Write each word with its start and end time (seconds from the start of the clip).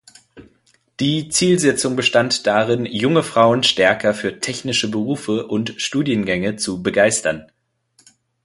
Die 0.99 1.29
Zielsetzung 1.29 1.95
bestand 1.95 2.47
darin 2.47 2.87
junge 2.87 3.21
Frauen 3.21 3.61
stärker 3.61 4.15
für 4.15 4.39
technische 4.39 4.89
Berufe 4.89 5.45
und 5.45 5.75
Studiengänge 5.77 6.55
zu 6.55 6.81
begeistern. 6.81 7.51